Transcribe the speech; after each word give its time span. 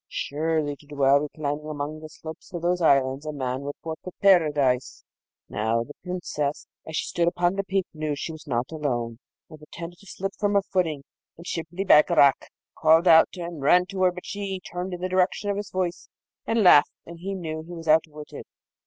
Surely, 0.09 0.75
to 0.77 0.87
dwell 0.87 1.19
reclining 1.19 1.67
among 1.67 1.99
the 1.99 2.09
slopes 2.09 2.51
of 2.55 2.63
those 2.63 2.81
islands 2.81 3.23
a 3.23 3.31
man 3.31 3.61
would 3.61 3.75
forfeit 3.83 4.15
Paradise! 4.19 5.03
Now, 5.47 5.83
the 5.83 5.93
Princess, 6.03 6.65
as 6.87 6.95
she 6.95 7.05
stood 7.05 7.27
upon 7.27 7.53
the 7.53 7.63
peak, 7.63 7.85
knew 7.93 8.09
that 8.09 8.17
she 8.17 8.31
was 8.31 8.47
not 8.47 8.71
alone, 8.71 9.19
and 9.47 9.59
pretended 9.59 9.99
to 9.99 10.07
slip 10.07 10.33
from 10.39 10.55
her 10.55 10.63
footing, 10.63 11.03
and 11.37 11.45
Shibli 11.45 11.83
Bagarag 11.85 12.47
called 12.75 13.07
out 13.07 13.29
and 13.35 13.61
ran 13.61 13.85
to 13.91 14.01
her; 14.01 14.11
but 14.11 14.25
she 14.25 14.59
turned 14.61 14.95
in 14.95 15.01
the 15.01 15.07
direction 15.09 15.51
of 15.51 15.57
his 15.57 15.69
voice 15.69 16.09
and 16.47 16.63
laughed, 16.63 16.93
and 17.05 17.19
he 17.19 17.35
knew 17.35 17.61
he 17.61 17.73
was 17.75 17.87
outwitted. 17.87 18.45